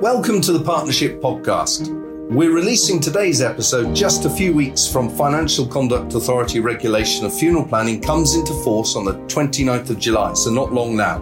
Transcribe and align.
Welcome 0.00 0.40
to 0.42 0.52
the 0.52 0.62
Partnership 0.62 1.20
Podcast. 1.20 1.88
We're 2.30 2.52
releasing 2.52 3.00
today's 3.00 3.42
episode 3.42 3.96
just 3.96 4.26
a 4.26 4.30
few 4.30 4.52
weeks 4.52 4.86
from 4.86 5.10
Financial 5.10 5.66
Conduct 5.66 6.14
Authority 6.14 6.60
regulation 6.60 7.26
of 7.26 7.36
funeral 7.36 7.64
planning 7.64 8.00
comes 8.00 8.36
into 8.36 8.52
force 8.62 8.94
on 8.94 9.04
the 9.04 9.14
29th 9.26 9.90
of 9.90 9.98
July, 9.98 10.34
so 10.34 10.52
not 10.52 10.72
long 10.72 10.96
now. 10.96 11.18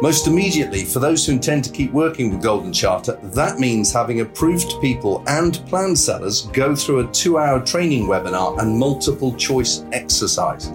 Most 0.00 0.26
immediately, 0.28 0.82
for 0.82 0.98
those 0.98 1.26
who 1.26 1.32
intend 1.32 1.62
to 1.64 1.70
keep 1.70 1.92
working 1.92 2.30
with 2.30 2.42
Golden 2.42 2.72
Charter, 2.72 3.18
that 3.22 3.58
means 3.58 3.92
having 3.92 4.22
approved 4.22 4.80
people 4.80 5.22
and 5.26 5.56
plan 5.66 5.94
sellers 5.94 6.46
go 6.54 6.74
through 6.74 7.00
a 7.00 7.12
two 7.12 7.36
hour 7.36 7.60
training 7.60 8.06
webinar 8.06 8.58
and 8.60 8.78
multiple 8.78 9.34
choice 9.34 9.84
exercise. 9.92 10.70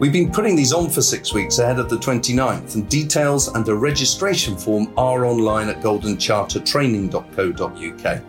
We've 0.00 0.10
been 0.10 0.32
putting 0.32 0.56
these 0.56 0.72
on 0.72 0.88
for 0.88 1.02
six 1.02 1.34
weeks 1.34 1.58
ahead 1.58 1.78
of 1.78 1.90
the 1.90 1.98
29th, 1.98 2.74
and 2.74 2.88
details 2.88 3.48
and 3.48 3.68
a 3.68 3.74
registration 3.74 4.56
form 4.56 4.90
are 4.96 5.26
online 5.26 5.68
at 5.68 5.82
goldenchartertraining.co.uk. 5.82 8.22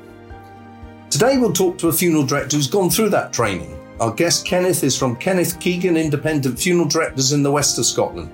Today, 1.09 1.38
we'll 1.38 1.54
talk 1.54 1.78
to 1.78 1.88
a 1.88 1.94
funeral 1.94 2.26
director 2.26 2.58
who's 2.58 2.68
gone 2.68 2.90
through 2.90 3.08
that 3.12 3.31
training. 3.31 3.80
Our 4.02 4.14
guest, 4.14 4.45
Kenneth, 4.45 4.84
is 4.84 4.98
from 4.98 5.16
Kenneth 5.16 5.62
Keegan 5.62 5.95
Independent 5.95 6.59
Funeral 6.59 6.90
Directors 6.90 7.31
in 7.31 7.42
the 7.42 7.52
west 7.52 7.80
of 7.80 7.86
Scotland. 7.86 8.34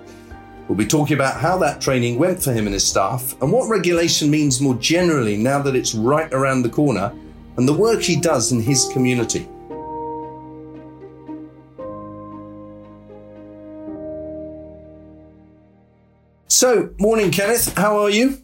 We'll 0.68 0.76
be 0.76 0.88
talking 0.88 1.16
about 1.16 1.40
how 1.40 1.60
that 1.60 1.80
training 1.80 2.18
went 2.18 2.42
for 2.42 2.52
him 2.52 2.66
and 2.66 2.74
his 2.74 2.88
staff, 2.88 3.40
and 3.44 3.52
what 3.52 3.70
regulation 3.70 4.32
means 4.32 4.62
more 4.62 4.78
generally 4.78 5.38
now 5.38 5.62
that 5.62 5.76
it's 5.76 5.94
right 5.94 6.34
around 6.34 6.64
the 6.64 6.70
corner, 6.70 7.14
and 7.58 7.68
the 7.68 7.74
work 7.74 8.02
he 8.02 8.20
does 8.20 8.52
in 8.52 8.62
his 8.62 8.90
community. 8.92 9.48
So, 16.50 16.90
morning, 16.98 17.30
Kenneth. 17.30 17.78
How 17.78 17.98
are 17.98 18.10
you? 18.10 18.38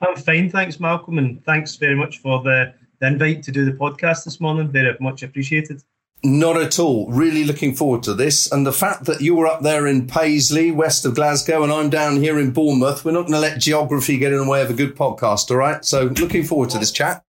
I'm 0.00 0.16
fine, 0.16 0.50
thanks, 0.50 0.78
Malcolm, 0.78 1.18
and 1.18 1.42
thanks 1.44 1.76
very 1.76 1.96
much 1.96 2.18
for 2.18 2.42
the, 2.42 2.74
the 3.00 3.06
invite 3.06 3.42
to 3.44 3.52
do 3.52 3.64
the 3.64 3.72
podcast 3.72 4.24
this 4.24 4.38
morning. 4.38 4.68
Very 4.68 4.94
much 5.00 5.22
appreciated. 5.22 5.82
Not 6.22 6.60
at 6.60 6.78
all. 6.78 7.10
Really 7.10 7.44
looking 7.44 7.74
forward 7.74 8.02
to 8.02 8.14
this. 8.14 8.50
And 8.52 8.66
the 8.66 8.72
fact 8.72 9.06
that 9.06 9.22
you're 9.22 9.46
up 9.46 9.62
there 9.62 9.86
in 9.86 10.06
Paisley, 10.06 10.70
west 10.70 11.06
of 11.06 11.14
Glasgow, 11.14 11.62
and 11.62 11.72
I'm 11.72 11.88
down 11.90 12.16
here 12.16 12.38
in 12.38 12.50
Bournemouth, 12.50 13.04
we're 13.04 13.12
not 13.12 13.22
going 13.22 13.32
to 13.32 13.40
let 13.40 13.60
geography 13.60 14.18
get 14.18 14.32
in 14.32 14.38
the 14.38 14.48
way 14.48 14.60
of 14.60 14.70
a 14.70 14.74
good 14.74 14.94
podcast, 14.94 15.50
all 15.50 15.56
right? 15.56 15.84
So, 15.84 16.04
looking 16.20 16.44
forward 16.44 16.70
to 16.70 16.78
this 16.78 16.92
chat. 16.92 17.24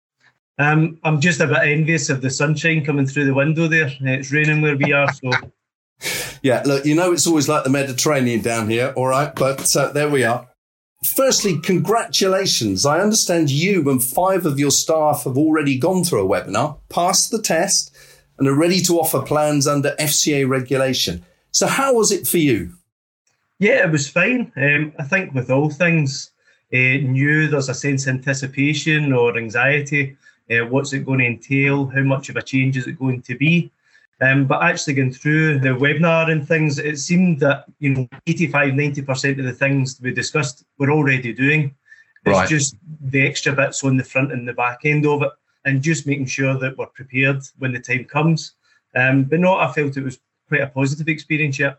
Um, 0.57 0.97
I'm 1.03 1.19
just 1.19 1.41
a 1.41 1.47
bit 1.47 1.57
envious 1.63 2.09
of 2.09 2.21
the 2.21 2.29
sunshine 2.29 2.85
coming 2.85 3.05
through 3.05 3.25
the 3.25 3.33
window 3.33 3.67
there. 3.67 3.91
It's 3.99 4.31
raining 4.31 4.61
where 4.61 4.77
we 4.77 4.93
are, 4.93 5.11
so 5.11 5.31
yeah, 6.45 6.61
look, 6.63 6.85
you 6.85 6.93
know 6.93 7.11
it's 7.11 7.25
always 7.25 7.49
like 7.49 7.63
the 7.63 7.71
Mediterranean 7.71 8.39
down 8.39 8.69
here, 8.69 8.93
all 8.95 9.07
right? 9.07 9.33
But 9.33 9.75
uh, 9.75 9.91
there 9.91 10.11
we 10.11 10.23
are. 10.23 10.47
Firstly, 11.15 11.59
congratulations. 11.59 12.85
I 12.85 12.99
understand 12.99 13.49
you 13.49 13.89
and 13.89 14.03
five 14.03 14.45
of 14.45 14.59
your 14.59 14.69
staff 14.69 15.23
have 15.23 15.39
already 15.39 15.79
gone 15.79 16.03
through 16.03 16.23
a 16.23 16.29
webinar, 16.29 16.77
passed 16.87 17.31
the 17.31 17.41
test, 17.41 17.95
and 18.37 18.47
are 18.47 18.53
ready 18.53 18.79
to 18.81 18.99
offer 18.99 19.23
plans 19.23 19.65
under 19.65 19.95
FCA 19.99 20.47
regulation. 20.47 21.25
So, 21.49 21.65
how 21.65 21.95
was 21.95 22.11
it 22.11 22.27
for 22.27 22.37
you? 22.37 22.73
Yeah, 23.57 23.83
it 23.83 23.91
was 23.91 24.07
fine. 24.07 24.51
Um, 24.55 24.93
I 24.99 25.03
think 25.03 25.33
with 25.33 25.49
all 25.49 25.71
things, 25.71 26.29
uh, 26.71 26.77
new, 26.77 27.47
there's 27.47 27.69
a 27.69 27.73
sense 27.73 28.05
of 28.05 28.13
anticipation 28.13 29.13
or 29.13 29.35
anxiety. 29.35 30.15
Uh, 30.51 30.67
what's 30.67 30.93
it 30.93 31.07
going 31.07 31.21
to 31.21 31.25
entail? 31.25 31.87
How 31.87 32.03
much 32.03 32.29
of 32.29 32.35
a 32.35 32.43
change 32.43 32.77
is 32.77 32.85
it 32.85 32.99
going 32.99 33.23
to 33.23 33.35
be? 33.35 33.71
Um, 34.21 34.47
but 34.47 34.63
actually 34.63 34.93
going 34.93 35.11
through 35.11 35.59
the 35.59 35.69
webinar 35.69 36.31
and 36.31 36.47
things, 36.47 36.79
it 36.79 36.97
seemed 36.99 37.41
that, 37.41 37.65
you 37.79 37.89
know, 37.89 38.07
85, 38.27 38.73
90% 38.73 39.39
of 39.39 39.45
the 39.45 39.51
things 39.51 39.99
we 40.01 40.13
discussed 40.13 40.63
we're 40.77 40.91
already 40.91 41.33
doing. 41.33 41.75
It's 42.25 42.37
right. 42.37 42.49
just 42.49 42.75
the 43.01 43.27
extra 43.27 43.53
bits 43.53 43.83
on 43.83 43.97
the 43.97 44.03
front 44.03 44.31
and 44.31 44.47
the 44.47 44.53
back 44.53 44.79
end 44.85 45.05
of 45.05 45.21
it 45.21 45.31
and 45.65 45.81
just 45.81 46.07
making 46.07 46.27
sure 46.27 46.57
that 46.57 46.77
we're 46.77 46.85
prepared 46.87 47.41
when 47.57 47.73
the 47.73 47.79
time 47.79 48.05
comes. 48.05 48.53
Um, 48.95 49.25
but 49.25 49.39
no, 49.39 49.55
I 49.55 49.71
felt 49.71 49.97
it 49.97 50.03
was 50.03 50.19
quite 50.47 50.61
a 50.61 50.67
positive 50.67 51.09
experience, 51.09 51.59
yeah. 51.59 51.73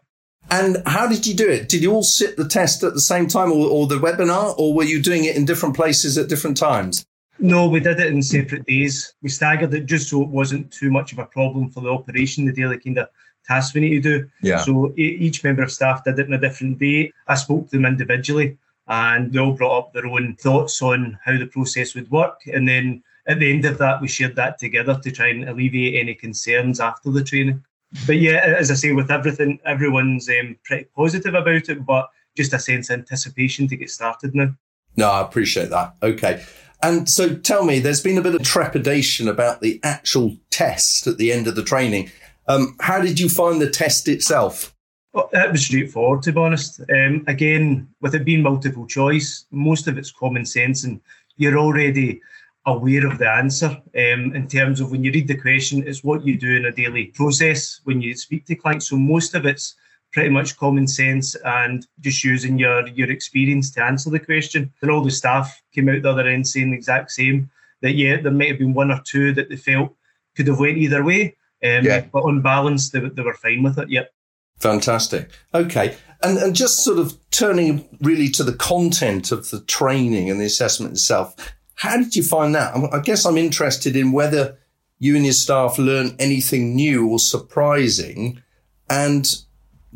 And 0.50 0.82
how 0.86 1.08
did 1.08 1.26
you 1.26 1.34
do 1.34 1.48
it? 1.48 1.68
Did 1.68 1.82
you 1.82 1.92
all 1.92 2.02
sit 2.02 2.36
the 2.36 2.46
test 2.46 2.84
at 2.84 2.94
the 2.94 3.00
same 3.00 3.26
time 3.26 3.50
or, 3.50 3.68
or 3.68 3.86
the 3.86 3.96
webinar, 3.96 4.54
or 4.58 4.74
were 4.74 4.84
you 4.84 5.02
doing 5.02 5.24
it 5.24 5.36
in 5.36 5.44
different 5.44 5.74
places 5.74 6.18
at 6.18 6.28
different 6.28 6.56
times? 6.56 7.04
No, 7.38 7.68
we 7.68 7.80
did 7.80 8.00
it 8.00 8.12
in 8.12 8.22
separate 8.22 8.66
days. 8.66 9.14
We 9.22 9.28
staggered 9.28 9.74
it 9.74 9.86
just 9.86 10.08
so 10.08 10.22
it 10.22 10.28
wasn't 10.28 10.72
too 10.72 10.90
much 10.90 11.12
of 11.12 11.18
a 11.18 11.26
problem 11.26 11.70
for 11.70 11.80
the 11.80 11.90
operation, 11.90 12.46
the 12.46 12.52
daily 12.52 12.78
kind 12.78 12.98
of 12.98 13.08
tasks 13.46 13.74
we 13.74 13.82
need 13.82 14.02
to 14.02 14.20
do. 14.20 14.30
Yeah. 14.42 14.58
So 14.58 14.92
each 14.96 15.44
member 15.44 15.62
of 15.62 15.72
staff 15.72 16.04
did 16.04 16.18
it 16.18 16.26
in 16.26 16.34
a 16.34 16.40
different 16.40 16.78
day. 16.78 17.12
I 17.28 17.34
spoke 17.34 17.70
to 17.70 17.76
them 17.76 17.86
individually 17.86 18.58
and 18.88 19.32
they 19.32 19.38
all 19.38 19.52
brought 19.52 19.78
up 19.78 19.92
their 19.92 20.06
own 20.06 20.36
thoughts 20.36 20.80
on 20.82 21.18
how 21.24 21.38
the 21.38 21.46
process 21.46 21.94
would 21.94 22.10
work. 22.10 22.40
And 22.46 22.68
then 22.68 23.02
at 23.26 23.38
the 23.38 23.52
end 23.52 23.64
of 23.64 23.78
that, 23.78 24.00
we 24.00 24.08
shared 24.08 24.36
that 24.36 24.58
together 24.58 24.98
to 25.02 25.10
try 25.10 25.28
and 25.28 25.48
alleviate 25.48 26.00
any 26.00 26.14
concerns 26.14 26.80
after 26.80 27.10
the 27.10 27.24
training. 27.24 27.62
But 28.06 28.16
yeah, 28.16 28.40
as 28.58 28.70
I 28.70 28.74
say, 28.74 28.92
with 28.92 29.10
everything, 29.10 29.58
everyone's 29.64 30.28
um, 30.28 30.56
pretty 30.64 30.88
positive 30.94 31.34
about 31.34 31.68
it, 31.68 31.86
but 31.86 32.08
just 32.36 32.52
a 32.52 32.58
sense 32.58 32.90
of 32.90 33.00
anticipation 33.00 33.66
to 33.68 33.76
get 33.76 33.90
started 33.90 34.34
now. 34.34 34.54
No, 34.96 35.10
I 35.10 35.22
appreciate 35.22 35.70
that. 35.70 35.94
Okay. 36.02 36.44
And 36.82 37.08
so 37.08 37.34
tell 37.34 37.64
me, 37.64 37.78
there's 37.78 38.02
been 38.02 38.18
a 38.18 38.22
bit 38.22 38.34
of 38.34 38.42
trepidation 38.42 39.28
about 39.28 39.60
the 39.60 39.80
actual 39.82 40.36
test 40.50 41.06
at 41.06 41.18
the 41.18 41.32
end 41.32 41.46
of 41.46 41.56
the 41.56 41.64
training. 41.64 42.10
Um, 42.48 42.76
how 42.80 43.00
did 43.00 43.18
you 43.18 43.28
find 43.28 43.60
the 43.60 43.70
test 43.70 44.08
itself? 44.08 44.74
Well, 45.12 45.30
it 45.32 45.50
was 45.50 45.64
straightforward, 45.64 46.22
to 46.24 46.32
be 46.32 46.38
honest. 46.38 46.80
Um, 46.90 47.24
again, 47.26 47.88
with 48.00 48.14
it 48.14 48.24
being 48.24 48.42
multiple 48.42 48.86
choice, 48.86 49.46
most 49.50 49.88
of 49.88 49.96
it's 49.96 50.12
common 50.12 50.44
sense, 50.44 50.84
and 50.84 51.00
you're 51.36 51.58
already 51.58 52.20
aware 52.66 53.06
of 53.06 53.18
the 53.18 53.30
answer. 53.30 53.68
Um, 53.68 54.34
in 54.34 54.46
terms 54.46 54.80
of 54.80 54.90
when 54.90 55.02
you 55.02 55.12
read 55.12 55.28
the 55.28 55.36
question, 55.36 55.86
it's 55.86 56.04
what 56.04 56.26
you 56.26 56.38
do 56.38 56.56
in 56.56 56.66
a 56.66 56.72
daily 56.72 57.06
process 57.06 57.80
when 57.84 58.02
you 58.02 58.14
speak 58.14 58.44
to 58.46 58.56
clients. 58.56 58.90
So 58.90 58.96
most 58.96 59.34
of 59.34 59.46
it's 59.46 59.74
pretty 60.16 60.30
much 60.30 60.56
common 60.56 60.88
sense 60.88 61.34
and 61.44 61.86
just 62.00 62.24
using 62.24 62.58
your 62.58 62.88
your 62.88 63.10
experience 63.10 63.70
to 63.70 63.84
answer 63.84 64.08
the 64.08 64.18
question. 64.18 64.72
And 64.80 64.90
all 64.90 65.04
the 65.04 65.10
staff 65.10 65.62
came 65.74 65.90
out 65.90 66.00
the 66.00 66.10
other 66.10 66.26
end 66.26 66.48
saying 66.48 66.70
the 66.70 66.76
exact 66.76 67.10
same. 67.10 67.50
That 67.82 67.96
yeah, 67.96 68.22
there 68.22 68.32
might 68.32 68.48
have 68.48 68.58
been 68.58 68.72
one 68.72 68.90
or 68.90 69.02
two 69.04 69.34
that 69.34 69.50
they 69.50 69.56
felt 69.56 69.94
could 70.34 70.46
have 70.46 70.58
went 70.58 70.78
either 70.78 71.04
way. 71.04 71.36
Um, 71.62 71.84
yeah. 71.84 72.06
But 72.10 72.24
on 72.24 72.40
balance, 72.40 72.88
they, 72.88 73.00
they 73.00 73.20
were 73.20 73.34
fine 73.34 73.62
with 73.62 73.78
it. 73.78 73.90
Yep. 73.90 74.10
Fantastic. 74.58 75.30
Okay. 75.52 75.94
And, 76.22 76.38
and 76.38 76.56
just 76.56 76.82
sort 76.82 76.98
of 76.98 77.18
turning 77.30 77.86
really 78.00 78.30
to 78.30 78.42
the 78.42 78.54
content 78.54 79.32
of 79.32 79.50
the 79.50 79.60
training 79.60 80.30
and 80.30 80.40
the 80.40 80.46
assessment 80.46 80.92
itself, 80.92 81.34
how 81.74 81.98
did 81.98 82.16
you 82.16 82.22
find 82.22 82.54
that? 82.54 82.74
I 82.90 83.00
guess 83.00 83.26
I'm 83.26 83.36
interested 83.36 83.94
in 83.94 84.12
whether 84.12 84.56
you 84.98 85.14
and 85.14 85.26
your 85.26 85.34
staff 85.34 85.78
learned 85.78 86.16
anything 86.18 86.74
new 86.74 87.06
or 87.06 87.18
surprising 87.18 88.42
and 88.88 89.42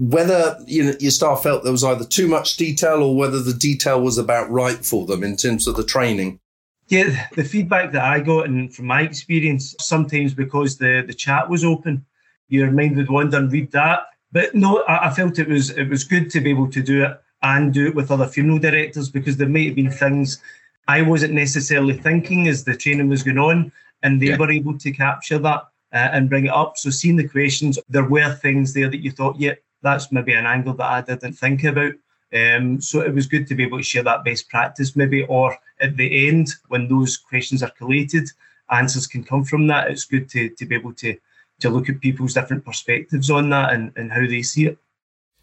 whether 0.00 0.56
you 0.66 0.82
know, 0.82 0.94
your 0.98 1.10
staff 1.10 1.42
felt 1.42 1.62
there 1.62 1.70
was 1.70 1.84
either 1.84 2.06
too 2.06 2.26
much 2.26 2.56
detail 2.56 3.02
or 3.02 3.14
whether 3.14 3.38
the 3.38 3.52
detail 3.52 4.00
was 4.00 4.16
about 4.16 4.50
right 4.50 4.82
for 4.82 5.04
them 5.04 5.22
in 5.22 5.36
terms 5.36 5.66
of 5.66 5.76
the 5.76 5.84
training. 5.84 6.40
Yeah, 6.88 7.26
the 7.36 7.44
feedback 7.44 7.92
that 7.92 8.02
I 8.02 8.20
got, 8.20 8.46
and 8.46 8.74
from 8.74 8.86
my 8.86 9.02
experience, 9.02 9.76
sometimes 9.78 10.32
because 10.32 10.78
the, 10.78 11.04
the 11.06 11.12
chat 11.12 11.50
was 11.50 11.64
open, 11.64 12.04
your 12.48 12.70
mind 12.70 12.96
would 12.96 13.10
wander 13.10 13.36
and 13.36 13.52
read 13.52 13.70
that. 13.72 14.00
But 14.32 14.54
no, 14.54 14.82
I, 14.84 15.08
I 15.08 15.10
felt 15.10 15.38
it 15.38 15.48
was 15.48 15.70
it 15.70 15.88
was 15.90 16.02
good 16.02 16.30
to 16.30 16.40
be 16.40 16.50
able 16.50 16.70
to 16.70 16.82
do 16.82 17.04
it 17.04 17.20
and 17.42 17.72
do 17.72 17.86
it 17.86 17.94
with 17.94 18.10
other 18.10 18.26
funeral 18.26 18.58
directors 18.58 19.10
because 19.10 19.36
there 19.36 19.48
might 19.48 19.66
have 19.66 19.76
been 19.76 19.90
things 19.90 20.40
I 20.88 21.02
wasn't 21.02 21.34
necessarily 21.34 21.94
thinking 21.94 22.48
as 22.48 22.64
the 22.64 22.74
training 22.74 23.10
was 23.10 23.22
going 23.22 23.38
on, 23.38 23.70
and 24.02 24.20
they 24.20 24.28
yeah. 24.28 24.38
were 24.38 24.50
able 24.50 24.78
to 24.78 24.90
capture 24.92 25.38
that 25.38 25.68
uh, 25.92 26.08
and 26.12 26.30
bring 26.30 26.46
it 26.46 26.52
up. 26.52 26.78
So, 26.78 26.88
seeing 26.88 27.16
the 27.16 27.28
questions, 27.28 27.78
there 27.88 28.08
were 28.08 28.32
things 28.34 28.72
there 28.72 28.88
that 28.88 29.04
you 29.04 29.10
thought, 29.10 29.38
yeah, 29.38 29.54
that's 29.82 30.12
maybe 30.12 30.32
an 30.34 30.46
angle 30.46 30.74
that 30.74 30.90
I 30.90 31.00
didn't 31.00 31.34
think 31.34 31.64
about. 31.64 31.92
Um, 32.32 32.80
so 32.80 33.00
it 33.00 33.14
was 33.14 33.26
good 33.26 33.46
to 33.48 33.54
be 33.54 33.64
able 33.64 33.78
to 33.78 33.84
share 33.84 34.04
that 34.04 34.24
best 34.24 34.48
practice, 34.48 34.94
maybe, 34.94 35.24
or 35.24 35.56
at 35.80 35.96
the 35.96 36.28
end 36.28 36.54
when 36.68 36.88
those 36.88 37.16
questions 37.16 37.62
are 37.62 37.70
collated, 37.70 38.28
answers 38.70 39.06
can 39.06 39.24
come 39.24 39.44
from 39.44 39.66
that. 39.66 39.90
It's 39.90 40.04
good 40.04 40.28
to, 40.30 40.48
to 40.50 40.66
be 40.66 40.74
able 40.76 40.94
to 40.94 41.16
to 41.60 41.70
look 41.70 41.88
at 41.88 42.00
people's 42.00 42.34
different 42.34 42.64
perspectives 42.64 43.30
on 43.30 43.50
that 43.50 43.72
and, 43.72 43.92
and 43.96 44.10
how 44.10 44.26
they 44.26 44.42
see 44.42 44.66
it. 44.66 44.78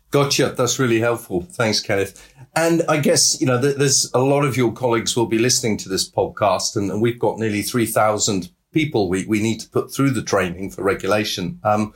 Gotcha. 0.09 0.53
That's 0.57 0.79
really 0.79 0.99
helpful. 0.99 1.41
Thanks, 1.41 1.79
Kenneth. 1.79 2.33
And 2.55 2.81
I 2.89 2.99
guess, 2.99 3.39
you 3.39 3.47
know, 3.47 3.57
there's 3.57 4.09
a 4.13 4.19
lot 4.19 4.45
of 4.45 4.57
your 4.57 4.71
colleagues 4.71 5.15
will 5.15 5.25
be 5.25 5.37
listening 5.37 5.77
to 5.77 5.89
this 5.89 6.09
podcast 6.09 6.75
and, 6.75 6.89
and 6.89 7.01
we've 7.01 7.19
got 7.19 7.37
nearly 7.37 7.61
3,000 7.61 8.49
people 8.71 9.09
we, 9.09 9.25
we 9.25 9.41
need 9.41 9.59
to 9.59 9.69
put 9.69 9.93
through 9.93 10.11
the 10.11 10.23
training 10.23 10.71
for 10.71 10.83
regulation. 10.83 11.59
Um, 11.63 11.93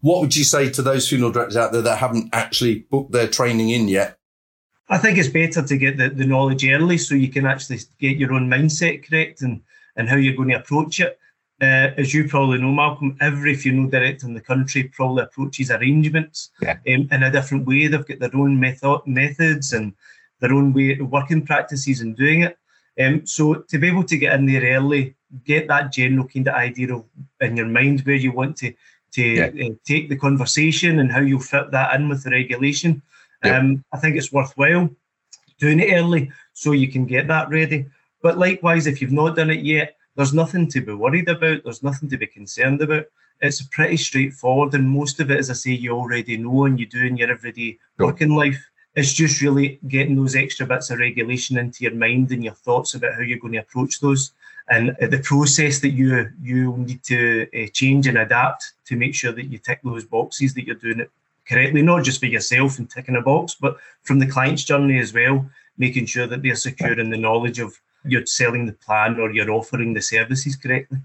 what 0.00 0.20
would 0.20 0.36
you 0.36 0.44
say 0.44 0.70
to 0.70 0.82
those 0.82 1.08
funeral 1.08 1.32
directors 1.32 1.56
out 1.56 1.72
there 1.72 1.82
that 1.82 1.98
haven't 1.98 2.30
actually 2.32 2.86
booked 2.90 3.12
their 3.12 3.28
training 3.28 3.70
in 3.70 3.88
yet? 3.88 4.18
I 4.88 4.98
think 4.98 5.18
it's 5.18 5.28
better 5.28 5.62
to 5.62 5.76
get 5.76 5.96
the, 5.96 6.10
the 6.10 6.26
knowledge 6.26 6.64
early 6.64 6.98
so 6.98 7.14
you 7.14 7.28
can 7.28 7.44
actually 7.44 7.80
get 7.98 8.16
your 8.16 8.32
own 8.32 8.48
mindset 8.48 9.08
correct 9.08 9.42
and, 9.42 9.60
and 9.96 10.08
how 10.08 10.16
you're 10.16 10.36
going 10.36 10.50
to 10.50 10.58
approach 10.58 11.00
it. 11.00 11.18
Uh, 11.60 11.90
as 11.96 12.12
you 12.12 12.28
probably 12.28 12.58
know, 12.58 12.70
Malcolm, 12.70 13.16
every 13.20 13.54
funeral 13.54 13.88
director 13.88 14.26
in 14.26 14.34
the 14.34 14.40
country 14.40 14.84
probably 14.84 15.22
approaches 15.22 15.70
arrangements 15.70 16.50
yeah. 16.60 16.72
um, 16.72 17.08
in 17.10 17.22
a 17.22 17.30
different 17.30 17.66
way. 17.66 17.86
They've 17.86 18.06
got 18.06 18.18
their 18.18 18.36
own 18.36 18.60
method, 18.60 19.00
methods 19.06 19.72
and 19.72 19.94
their 20.40 20.52
own 20.52 20.74
way 20.74 20.98
of 20.98 21.10
working 21.10 21.46
practices 21.46 22.02
and 22.02 22.14
doing 22.14 22.42
it. 22.42 22.58
Um, 23.00 23.26
so 23.26 23.54
to 23.54 23.78
be 23.78 23.88
able 23.88 24.04
to 24.04 24.18
get 24.18 24.34
in 24.34 24.46
there 24.46 24.76
early, 24.76 25.16
get 25.44 25.66
that 25.68 25.92
general 25.92 26.28
kind 26.28 26.46
of 26.46 26.54
idea 26.54 26.94
of 26.94 27.04
in 27.40 27.56
your 27.56 27.66
mind 27.66 28.02
where 28.02 28.16
you 28.16 28.32
want 28.32 28.56
to 28.58 28.72
to 29.16 29.22
yeah. 29.22 29.66
uh, 29.66 29.74
take 29.84 30.08
the 30.08 30.16
conversation 30.16 31.00
and 31.00 31.10
how 31.10 31.20
you'll 31.20 31.40
fit 31.40 31.70
that 31.70 31.94
in 31.94 32.08
with 32.08 32.22
the 32.22 32.30
regulation. 32.30 33.02
Yeah. 33.44 33.58
Um, 33.58 33.84
I 33.92 33.98
think 33.98 34.16
it's 34.16 34.32
worthwhile 34.32 34.88
doing 35.58 35.80
it 35.80 35.94
early 35.94 36.30
so 36.52 36.72
you 36.72 36.88
can 36.88 37.06
get 37.06 37.28
that 37.28 37.48
ready. 37.48 37.86
But 38.22 38.38
likewise, 38.38 38.86
if 38.86 39.00
you've 39.00 39.12
not 39.12 39.36
done 39.36 39.50
it 39.50 39.64
yet, 39.64 39.96
there's 40.16 40.34
nothing 40.34 40.68
to 40.68 40.80
be 40.80 40.92
worried 40.92 41.28
about. 41.28 41.62
There's 41.64 41.82
nothing 41.82 42.08
to 42.10 42.16
be 42.16 42.26
concerned 42.26 42.80
about. 42.82 43.06
It's 43.40 43.62
pretty 43.62 43.98
straightforward, 43.98 44.74
and 44.74 44.88
most 44.88 45.20
of 45.20 45.30
it, 45.30 45.38
as 45.38 45.50
I 45.50 45.52
say, 45.52 45.72
you 45.72 45.92
already 45.92 46.38
know 46.38 46.64
and 46.64 46.80
you 46.80 46.86
do 46.86 47.02
in 47.02 47.18
your 47.18 47.30
everyday 47.30 47.78
working 47.98 48.34
life. 48.34 48.62
It's 48.94 49.12
just 49.12 49.42
really 49.42 49.78
getting 49.88 50.16
those 50.16 50.34
extra 50.34 50.66
bits 50.66 50.88
of 50.88 50.98
regulation 50.98 51.58
into 51.58 51.84
your 51.84 51.94
mind 51.94 52.32
and 52.32 52.42
your 52.42 52.54
thoughts 52.54 52.94
about 52.94 53.14
how 53.14 53.20
you're 53.20 53.38
going 53.38 53.52
to 53.52 53.58
approach 53.58 54.00
those, 54.00 54.32
and 54.68 54.96
the 55.00 55.20
process 55.22 55.80
that 55.80 55.90
you 55.90 56.30
you 56.42 56.76
need 56.78 57.02
to 57.04 57.46
uh, 57.54 57.66
change 57.72 58.06
and 58.06 58.18
adapt 58.18 58.72
to 58.86 58.96
make 58.96 59.14
sure 59.14 59.32
that 59.32 59.46
you 59.46 59.58
tick 59.58 59.80
those 59.84 60.04
boxes 60.04 60.54
that 60.54 60.66
you're 60.66 60.74
doing 60.74 61.00
it 61.00 61.10
correctly, 61.48 61.82
not 61.82 62.04
just 62.04 62.20
for 62.20 62.26
yourself 62.26 62.78
and 62.78 62.90
ticking 62.90 63.16
a 63.16 63.22
box, 63.22 63.56
but 63.58 63.76
from 64.02 64.18
the 64.18 64.26
client's 64.26 64.64
journey 64.64 64.98
as 64.98 65.12
well, 65.12 65.48
making 65.78 66.06
sure 66.06 66.26
that 66.26 66.42
they're 66.42 66.56
secure 66.56 66.98
in 66.98 67.10
the 67.10 67.16
knowledge 67.16 67.60
of 67.60 67.80
you're 68.04 68.26
selling 68.26 68.66
the 68.66 68.72
plan 68.72 69.18
or 69.20 69.30
you're 69.30 69.50
offering 69.50 69.94
the 69.94 70.02
services 70.02 70.56
correctly. 70.56 70.98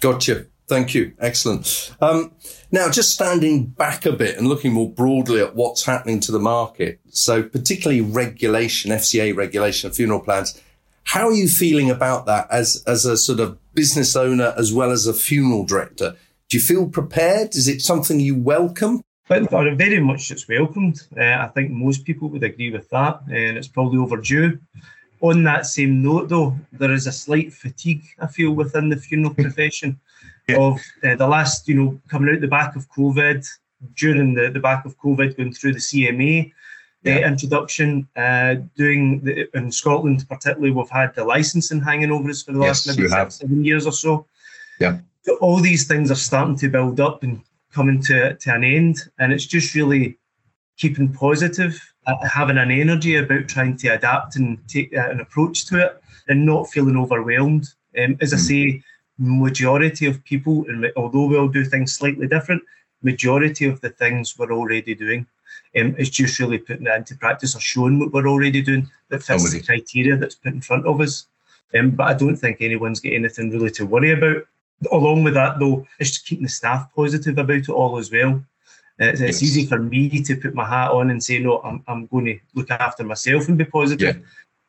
Gotcha. 0.00 0.46
Thank 0.68 0.94
you. 0.94 1.14
Excellent. 1.20 1.94
Um, 2.00 2.32
now, 2.72 2.90
just 2.90 3.12
standing 3.12 3.66
back 3.66 4.04
a 4.04 4.12
bit 4.12 4.36
and 4.36 4.48
looking 4.48 4.72
more 4.72 4.90
broadly 4.90 5.40
at 5.40 5.54
what's 5.54 5.84
happening 5.84 6.18
to 6.20 6.32
the 6.32 6.40
market. 6.40 6.98
So, 7.08 7.44
particularly 7.44 8.00
regulation, 8.00 8.90
FCA 8.90 9.36
regulation 9.36 9.92
funeral 9.92 10.20
plans. 10.20 10.60
How 11.06 11.28
are 11.28 11.32
you 11.32 11.48
feeling 11.48 11.88
about 11.88 12.26
that 12.26 12.48
as, 12.50 12.82
as 12.84 13.06
a 13.06 13.16
sort 13.16 13.38
of 13.38 13.58
business 13.74 14.16
owner 14.16 14.52
as 14.58 14.72
well 14.72 14.90
as 14.90 15.06
a 15.06 15.14
funeral 15.14 15.64
director? 15.64 16.16
Do 16.48 16.56
you 16.56 16.60
feel 16.60 16.88
prepared? 16.88 17.54
Is 17.54 17.68
it 17.68 17.80
something 17.80 18.18
you 18.18 18.34
welcome? 18.34 19.02
But 19.28 19.50
very 19.50 20.00
much 20.00 20.32
it's 20.32 20.48
welcomed. 20.48 21.02
Uh, 21.16 21.22
I 21.22 21.46
think 21.54 21.70
most 21.70 22.04
people 22.04 22.28
would 22.30 22.42
agree 22.42 22.72
with 22.72 22.90
that, 22.90 23.20
and 23.28 23.56
it's 23.56 23.68
probably 23.68 23.98
overdue. 23.98 24.58
On 25.20 25.44
that 25.44 25.66
same 25.66 26.02
note, 26.02 26.28
though, 26.28 26.56
there 26.72 26.92
is 26.92 27.06
a 27.06 27.12
slight 27.12 27.52
fatigue 27.52 28.04
I 28.20 28.26
feel 28.26 28.50
within 28.52 28.88
the 28.88 28.96
funeral 28.96 29.34
profession 29.42 30.00
yeah. 30.48 30.58
of 30.58 30.80
uh, 31.04 31.14
the 31.14 31.26
last, 31.28 31.68
you 31.68 31.76
know, 31.76 32.00
coming 32.08 32.34
out 32.34 32.40
the 32.40 32.48
back 32.48 32.74
of 32.74 32.88
COVID, 32.90 33.46
during 33.94 34.34
the, 34.34 34.50
the 34.50 34.60
back 34.60 34.84
of 34.84 34.98
COVID, 34.98 35.36
going 35.36 35.52
through 35.52 35.74
the 35.74 35.78
CMA 35.78 36.52
yeah. 37.06 37.16
uh, 37.16 37.28
introduction, 37.28 38.08
uh, 38.16 38.56
doing 38.76 39.20
the, 39.20 39.48
in 39.56 39.70
Scotland 39.72 40.26
particularly, 40.28 40.72
we've 40.72 40.90
had 40.90 41.14
the 41.14 41.24
licensing 41.24 41.80
hanging 41.80 42.10
over 42.10 42.28
us 42.30 42.42
for 42.42 42.52
the 42.52 42.60
yes, 42.60 42.86
last 42.86 42.98
maybe 42.98 43.08
six, 43.08 43.36
seven 43.36 43.64
years 43.64 43.86
or 43.86 43.92
so. 43.92 44.26
Yeah. 44.80 44.98
So 45.22 45.36
all 45.36 45.60
these 45.60 45.86
things 45.86 46.10
are 46.10 46.16
starting 46.16 46.56
to 46.56 46.68
build 46.68 47.00
up 47.00 47.22
and 47.22 47.40
coming 47.72 48.02
to, 48.02 48.34
to 48.34 48.54
an 48.54 48.64
end, 48.64 48.98
and 49.18 49.32
it's 49.32 49.46
just 49.46 49.74
really 49.74 50.18
keeping 50.76 51.12
positive, 51.12 51.80
uh, 52.06 52.28
having 52.28 52.58
an 52.58 52.70
energy 52.70 53.16
about 53.16 53.48
trying 53.48 53.76
to 53.78 53.88
adapt 53.88 54.36
and 54.36 54.58
take 54.68 54.96
uh, 54.96 55.08
an 55.10 55.20
approach 55.20 55.66
to 55.66 55.84
it, 55.84 56.02
and 56.28 56.44
not 56.44 56.68
feeling 56.68 56.96
overwhelmed. 56.96 57.68
Um, 57.98 58.18
as 58.20 58.32
I 58.32 58.36
mm. 58.36 58.40
say, 58.40 58.82
majority 59.18 60.06
of 60.06 60.22
people, 60.24 60.66
and 60.68 60.92
although 60.96 61.26
we 61.26 61.36
all 61.36 61.48
do 61.48 61.64
things 61.64 61.94
slightly 61.94 62.28
different, 62.28 62.62
majority 63.02 63.66
of 63.66 63.80
the 63.80 63.90
things 63.90 64.38
we're 64.38 64.52
already 64.52 64.94
doing. 64.94 65.26
Um, 65.78 65.94
it's 65.98 66.10
just 66.10 66.38
really 66.38 66.58
putting 66.58 66.86
it 66.86 66.94
into 66.94 67.16
practice 67.16 67.54
or 67.54 67.60
showing 67.60 67.98
what 67.98 68.12
we're 68.12 68.28
already 68.28 68.62
doing 68.62 68.88
that 69.08 69.22
fits 69.22 69.52
the 69.52 69.62
criteria 69.62 70.16
that's 70.16 70.34
put 70.34 70.54
in 70.54 70.60
front 70.60 70.86
of 70.86 71.00
us. 71.00 71.26
Um, 71.74 71.90
but 71.90 72.06
I 72.06 72.14
don't 72.14 72.36
think 72.36 72.58
anyone's 72.60 73.00
got 73.00 73.12
anything 73.12 73.50
really 73.50 73.70
to 73.72 73.86
worry 73.86 74.12
about. 74.12 74.46
Along 74.92 75.24
with 75.24 75.34
that, 75.34 75.58
though, 75.58 75.86
it's 75.98 76.10
just 76.10 76.26
keeping 76.26 76.44
the 76.44 76.50
staff 76.50 76.88
positive 76.94 77.38
about 77.38 77.56
it 77.56 77.68
all 77.68 77.98
as 77.98 78.10
well. 78.10 78.42
It's, 78.98 79.20
yes. 79.20 79.30
it's, 79.30 79.42
easy 79.42 79.66
for 79.66 79.78
me 79.78 80.22
to 80.22 80.36
put 80.36 80.54
my 80.54 80.66
hat 80.66 80.90
on 80.90 81.10
and 81.10 81.22
say, 81.22 81.38
no, 81.38 81.60
I'm, 81.62 81.82
I'm 81.86 82.06
going 82.06 82.26
to 82.26 82.38
look 82.54 82.70
after 82.70 83.04
myself 83.04 83.48
and 83.48 83.58
be 83.58 83.64
positive. 83.64 84.16
Yeah. 84.16 84.22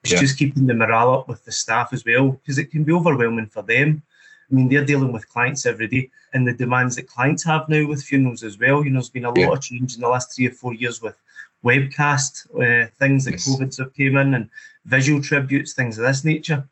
It's 0.04 0.14
yeah. 0.14 0.20
just 0.20 0.38
keeping 0.38 0.68
the 0.68 0.74
morale 0.74 1.14
up 1.14 1.28
with 1.28 1.44
the 1.46 1.52
staff 1.52 1.94
as 1.94 2.04
well, 2.06 2.32
because 2.32 2.58
it 2.58 2.72
can 2.72 2.84
be 2.84 2.94
overwhelming 2.94 3.48
for 3.48 3.62
them. 3.62 4.04
I 4.50 4.56
mean, 4.56 4.70
they're 4.70 4.86
dealing 4.86 5.12
with 5.12 5.28
clients 5.30 5.66
every 5.66 5.88
day 5.88 6.10
and 6.34 6.48
the 6.48 6.54
demands 6.54 6.96
that 6.96 7.08
clients 7.08 7.44
have 7.44 7.68
now 7.68 7.86
with 7.88 8.04
funerals 8.04 8.44
as 8.44 8.58
well. 8.58 8.84
You 8.84 8.92
know, 8.92 9.00
there's 9.00 9.10
been 9.10 9.26
a 9.26 9.30
lot 9.30 9.38
yeah. 9.38 9.52
of 9.52 9.62
change 9.62 9.96
in 9.96 10.02
the 10.02 10.08
last 10.08 10.36
three 10.36 10.48
or 10.48 10.52
four 10.52 10.74
years 10.74 11.02
with 11.02 11.16
webcast, 11.64 12.48
uh, 12.56 12.90
things 13.00 13.26
that 13.26 13.32
yes. 13.32 13.48
COVID's 13.48 13.78
have 13.78 13.94
came 13.94 14.16
in 14.18 14.34
and 14.34 14.50
visual 14.86 15.22
tributes, 15.22 15.74
things 15.74 15.98
of 15.98 16.06
this 16.06 16.24
nature. 16.24 16.68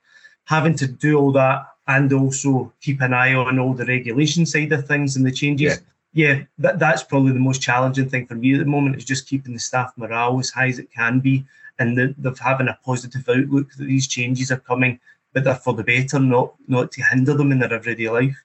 Having 0.45 0.75
to 0.75 0.87
do 0.87 1.17
all 1.17 1.31
that 1.33 1.65
and 1.87 2.11
also 2.13 2.71
keep 2.81 3.01
an 3.01 3.13
eye 3.13 3.33
on 3.33 3.59
all 3.59 3.73
the 3.73 3.85
regulation 3.85 4.45
side 4.45 4.71
of 4.71 4.87
things 4.87 5.15
and 5.15 5.25
the 5.25 5.31
changes. 5.31 5.81
Yeah, 6.13 6.33
yeah 6.35 6.43
that, 6.59 6.79
that's 6.79 7.03
probably 7.03 7.33
the 7.33 7.39
most 7.39 7.61
challenging 7.61 8.09
thing 8.09 8.27
for 8.27 8.35
me 8.35 8.53
at 8.53 8.59
the 8.59 8.65
moment 8.65 8.95
is 8.95 9.05
just 9.05 9.27
keeping 9.27 9.53
the 9.53 9.59
staff 9.59 9.91
morale 9.97 10.39
as 10.39 10.49
high 10.49 10.67
as 10.67 10.79
it 10.79 10.91
can 10.91 11.19
be 11.19 11.45
and 11.79 11.97
the, 11.97 12.15
the 12.17 12.33
having 12.41 12.67
a 12.67 12.79
positive 12.85 13.27
outlook 13.27 13.71
that 13.73 13.85
these 13.85 14.07
changes 14.07 14.51
are 14.51 14.59
coming 14.59 14.99
but 15.35 15.43
they're 15.43 15.53
for 15.53 15.73
the 15.73 15.83
better, 15.83 16.17
not 16.17 16.55
not 16.67 16.91
to 16.93 17.03
hinder 17.03 17.35
them 17.35 17.51
in 17.51 17.59
their 17.59 17.73
everyday 17.73 18.09
life. 18.09 18.41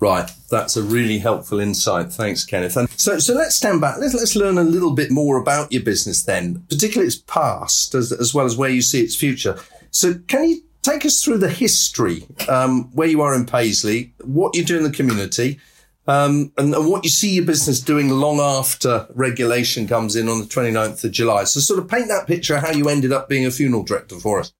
Right, 0.00 0.30
that's 0.50 0.76
a 0.76 0.82
really 0.82 1.18
helpful 1.18 1.58
insight. 1.58 2.12
Thanks, 2.12 2.44
Kenneth. 2.44 2.76
And 2.76 2.88
so, 2.90 3.18
so 3.18 3.34
let's 3.34 3.56
stand 3.56 3.80
back. 3.80 3.98
Let's 3.98 4.14
let's 4.14 4.36
learn 4.36 4.58
a 4.58 4.64
little 4.64 4.94
bit 4.94 5.10
more 5.10 5.40
about 5.40 5.72
your 5.72 5.82
business 5.82 6.24
then, 6.24 6.64
particularly 6.68 7.06
its 7.06 7.16
past 7.16 7.94
as 7.94 8.12
as 8.12 8.34
well 8.34 8.44
as 8.44 8.56
where 8.56 8.68
you 8.68 8.82
see 8.82 9.00
its 9.00 9.16
future. 9.16 9.56
So, 9.90 10.14
can 10.26 10.48
you 10.48 10.60
take 10.82 11.06
us 11.06 11.22
through 11.22 11.38
the 11.38 11.50
history, 11.50 12.26
um, 12.48 12.90
where 12.94 13.08
you 13.08 13.22
are 13.22 13.34
in 13.34 13.46
Paisley, 13.46 14.14
what 14.24 14.56
you 14.56 14.64
do 14.64 14.76
in 14.76 14.84
the 14.84 14.90
community, 14.90 15.58
um, 16.06 16.52
and, 16.56 16.74
and, 16.74 16.88
what 16.88 17.04
you 17.04 17.10
see 17.10 17.34
your 17.34 17.44
business 17.44 17.80
doing 17.80 18.08
long 18.08 18.40
after 18.40 19.06
regulation 19.14 19.86
comes 19.86 20.16
in 20.16 20.28
on 20.28 20.40
the 20.40 20.46
29th 20.46 21.04
of 21.04 21.12
July. 21.12 21.44
So, 21.44 21.60
sort 21.60 21.80
of 21.80 21.88
paint 21.88 22.08
that 22.08 22.26
picture 22.26 22.58
how 22.58 22.70
you 22.70 22.88
ended 22.88 23.12
up 23.12 23.28
being 23.28 23.46
a 23.46 23.50
funeral 23.50 23.82
director 23.82 24.18
for 24.18 24.40
us. 24.40 24.52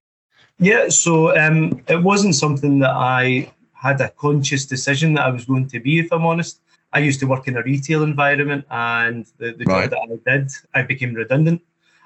Yeah, 0.58 0.88
so 0.88 1.36
um, 1.38 1.82
it 1.88 2.02
wasn't 2.02 2.34
something 2.34 2.80
that 2.80 2.90
I 2.90 3.52
had 3.72 4.00
a 4.00 4.08
conscious 4.10 4.66
decision 4.66 5.14
that 5.14 5.26
I 5.26 5.30
was 5.30 5.44
going 5.44 5.68
to 5.68 5.80
be, 5.80 6.00
if 6.00 6.12
I'm 6.12 6.26
honest. 6.26 6.60
I 6.92 6.98
used 7.00 7.20
to 7.20 7.26
work 7.26 7.46
in 7.46 7.56
a 7.56 7.62
retail 7.62 8.02
environment, 8.02 8.64
and 8.70 9.26
the, 9.38 9.52
the 9.52 9.64
right. 9.66 9.90
job 9.90 9.90
that 9.90 10.30
I 10.32 10.38
did, 10.38 10.50
I 10.74 10.82
became 10.82 11.14
redundant. 11.14 11.62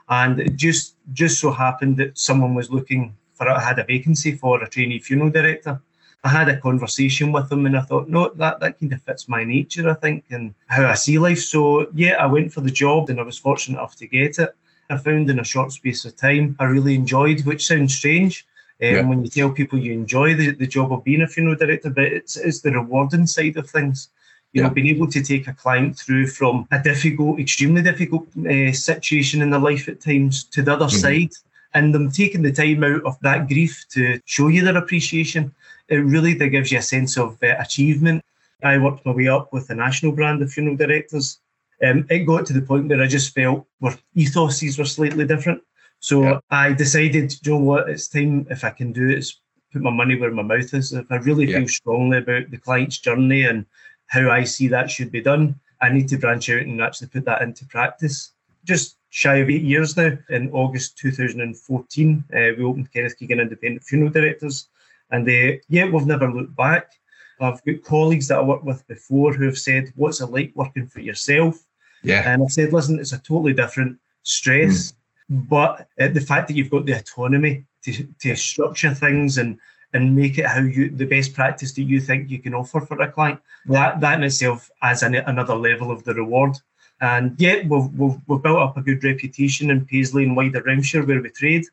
And 0.08 0.40
it 0.40 0.56
just 0.56 0.96
just 1.12 1.40
so 1.40 1.50
happened 1.50 1.96
that 1.96 2.18
someone 2.18 2.54
was 2.54 2.70
looking 2.70 3.16
for, 3.34 3.48
I 3.48 3.60
had 3.60 3.78
a 3.78 3.84
vacancy 3.84 4.32
for 4.32 4.62
a 4.62 4.68
trainee 4.68 4.98
funeral 4.98 5.30
director. 5.30 5.80
I 6.24 6.28
had 6.28 6.48
a 6.48 6.60
conversation 6.60 7.32
with 7.32 7.48
them 7.48 7.66
and 7.66 7.76
I 7.76 7.80
thought, 7.80 8.08
no, 8.08 8.28
that, 8.34 8.60
that 8.60 8.78
kind 8.78 8.92
of 8.92 9.02
fits 9.02 9.28
my 9.28 9.42
nature, 9.42 9.88
I 9.90 9.94
think, 9.94 10.24
and 10.30 10.54
how 10.66 10.86
I 10.86 10.94
see 10.94 11.18
life. 11.18 11.40
So, 11.40 11.88
yeah, 11.94 12.12
I 12.12 12.26
went 12.26 12.52
for 12.52 12.60
the 12.60 12.70
job 12.70 13.10
and 13.10 13.18
I 13.18 13.24
was 13.24 13.38
fortunate 13.38 13.78
enough 13.78 13.96
to 13.96 14.06
get 14.06 14.38
it. 14.38 14.54
I 14.90 14.96
found 14.98 15.30
in 15.30 15.38
a 15.38 15.44
short 15.44 15.72
space 15.72 16.04
of 16.04 16.16
time 16.16 16.56
I 16.58 16.64
really 16.64 16.94
enjoyed, 16.94 17.44
which 17.44 17.66
sounds 17.66 17.94
strange. 17.94 18.46
Um, 18.82 18.88
yeah. 18.88 19.06
When 19.06 19.24
you 19.24 19.30
tell 19.30 19.50
people 19.50 19.78
you 19.78 19.92
enjoy 19.92 20.34
the, 20.34 20.50
the 20.50 20.66
job 20.66 20.92
of 20.92 21.04
being 21.04 21.22
a 21.22 21.28
funeral 21.28 21.56
director, 21.56 21.90
but 21.90 22.04
it's, 22.04 22.36
it's 22.36 22.60
the 22.60 22.72
rewarding 22.72 23.26
side 23.26 23.56
of 23.56 23.70
things. 23.70 24.08
You 24.52 24.60
yeah. 24.60 24.68
know, 24.68 24.74
being 24.74 24.88
able 24.88 25.06
to 25.06 25.22
take 25.22 25.46
a 25.46 25.54
client 25.54 25.98
through 25.98 26.26
from 26.26 26.66
a 26.72 26.82
difficult, 26.82 27.40
extremely 27.40 27.82
difficult 27.82 28.26
uh, 28.38 28.72
situation 28.72 29.40
in 29.40 29.50
their 29.50 29.60
life 29.60 29.88
at 29.88 30.00
times 30.00 30.44
to 30.44 30.62
the 30.62 30.72
other 30.72 30.86
mm-hmm. 30.86 30.96
side, 30.96 31.30
and 31.74 31.94
them 31.94 32.10
taking 32.10 32.42
the 32.42 32.52
time 32.52 32.84
out 32.84 33.02
of 33.04 33.18
that 33.20 33.48
grief 33.48 33.84
to 33.90 34.20
show 34.26 34.48
you 34.48 34.62
their 34.62 34.76
appreciation, 34.76 35.54
it 35.88 35.96
really 35.96 36.34
that 36.34 36.48
gives 36.48 36.70
you 36.70 36.78
a 36.78 36.82
sense 36.82 37.16
of 37.16 37.42
uh, 37.42 37.54
achievement. 37.58 38.22
I 38.62 38.78
worked 38.78 39.06
my 39.06 39.12
way 39.12 39.28
up 39.28 39.52
with 39.52 39.68
the 39.68 39.74
national 39.74 40.12
brand 40.12 40.42
of 40.42 40.52
funeral 40.52 40.76
directors, 40.76 41.38
um, 41.82 42.06
it 42.10 42.20
got 42.20 42.46
to 42.46 42.52
the 42.52 42.62
point 42.62 42.88
where 42.88 43.02
I 43.02 43.06
just 43.06 43.34
felt 43.34 43.66
our 43.82 43.94
ethoses 44.16 44.78
were 44.78 44.84
slightly 44.84 45.26
different. 45.26 45.62
So. 46.00 46.40
I 46.50 46.72
decided, 46.72 47.34
you 47.44 47.52
know 47.52 47.58
what, 47.58 47.88
it's 47.88 48.08
time 48.08 48.46
if 48.50 48.64
I 48.64 48.70
can 48.70 48.92
do 48.92 49.08
it, 49.08 49.18
is 49.18 49.40
put 49.72 49.82
my 49.82 49.90
money 49.90 50.16
where 50.16 50.30
my 50.30 50.42
mouth 50.42 50.74
is. 50.74 50.92
If 50.92 51.10
I 51.10 51.16
really 51.16 51.46
feel 51.46 51.68
strongly 51.68 52.18
about 52.18 52.50
the 52.50 52.58
client's 52.58 52.98
journey 52.98 53.44
and 53.44 53.64
how 54.06 54.30
I 54.30 54.44
see 54.44 54.68
that 54.68 54.90
should 54.90 55.10
be 55.10 55.22
done, 55.22 55.58
I 55.80 55.88
need 55.88 56.08
to 56.08 56.18
branch 56.18 56.50
out 56.50 56.60
and 56.60 56.80
actually 56.80 57.08
put 57.08 57.24
that 57.24 57.42
into 57.42 57.64
practice. 57.66 58.32
Just 58.64 58.96
shy 59.10 59.36
of 59.36 59.50
eight 59.50 59.62
years 59.62 59.96
now, 59.96 60.16
in 60.28 60.50
August 60.52 60.98
2014, 60.98 62.24
uh, 62.32 62.38
we 62.56 62.64
opened 62.64 62.92
Kenneth 62.92 63.18
Keegan 63.18 63.40
Independent 63.40 63.82
Funeral 63.84 64.10
Directors. 64.10 64.68
And 65.10 65.28
uh, 65.28 65.58
yeah, 65.68 65.88
we've 65.88 66.06
never 66.06 66.30
looked 66.30 66.54
back. 66.54 66.92
I've 67.40 67.64
got 67.64 67.82
colleagues 67.82 68.28
that 68.28 68.38
I 68.38 68.42
worked 68.42 68.64
with 68.64 68.86
before 68.86 69.32
who 69.32 69.46
have 69.46 69.58
said, 69.58 69.92
What's 69.96 70.20
it 70.20 70.26
like 70.26 70.52
working 70.54 70.86
for 70.86 71.00
yourself? 71.00 71.58
Yeah. 72.02 72.32
And 72.32 72.42
I 72.42 72.46
said, 72.46 72.72
listen, 72.72 72.98
it's 72.98 73.12
a 73.12 73.18
totally 73.18 73.52
different 73.52 73.98
stress, 74.22 74.92
mm. 75.30 75.48
but 75.48 75.88
uh, 76.00 76.08
the 76.08 76.20
fact 76.20 76.48
that 76.48 76.56
you've 76.56 76.70
got 76.70 76.86
the 76.86 76.92
autonomy 76.92 77.64
to, 77.84 78.06
to 78.20 78.36
structure 78.36 78.94
things 78.94 79.38
and 79.38 79.58
and 79.94 80.16
make 80.16 80.38
it 80.38 80.46
how 80.46 80.60
you 80.60 80.88
the 80.88 81.04
best 81.04 81.34
practice 81.34 81.72
that 81.74 81.82
you 81.82 82.00
think 82.00 82.30
you 82.30 82.38
can 82.38 82.54
offer 82.54 82.80
for 82.80 83.00
a 83.00 83.12
client. 83.12 83.40
That 83.66 84.00
that 84.00 84.18
in 84.18 84.24
itself 84.24 84.70
adds 84.80 85.02
an, 85.02 85.14
another 85.14 85.54
level 85.54 85.90
of 85.90 86.04
the 86.04 86.14
reward. 86.14 86.56
And 87.00 87.34
yet 87.38 87.68
we've, 87.68 87.90
we've, 87.98 88.16
we've 88.28 88.42
built 88.42 88.60
up 88.60 88.76
a 88.76 88.80
good 88.80 89.02
reputation 89.02 89.70
in 89.70 89.84
Paisley 89.84 90.22
and 90.22 90.36
wider 90.36 90.62
Renfrewshire 90.62 91.04
where 91.04 91.20
we 91.20 91.30
trade. 91.30 91.64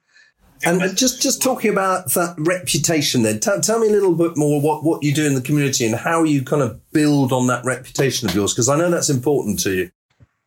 And 0.66 0.82
just 0.98 1.22
just 1.22 1.42
talking 1.42 1.72
about 1.72 2.12
that 2.14 2.36
reputation, 2.38 3.22
then 3.22 3.40
tell, 3.40 3.62
tell 3.62 3.80
me 3.80 3.88
a 3.88 3.92
little 3.92 4.16
bit 4.16 4.36
more 4.36 4.60
what 4.60 4.84
what 4.84 5.04
you 5.04 5.14
do 5.14 5.26
in 5.26 5.36
the 5.36 5.42
community 5.42 5.86
and 5.86 5.96
how 5.96 6.24
you 6.24 6.44
kind 6.44 6.62
of 6.62 6.92
build 6.92 7.32
on 7.32 7.48
that 7.48 7.64
reputation 7.64 8.28
of 8.28 8.36
yours, 8.36 8.54
because 8.54 8.68
I 8.68 8.78
know 8.78 8.90
that's 8.90 9.10
important 9.10 9.60
to 9.60 9.74
you. 9.74 9.92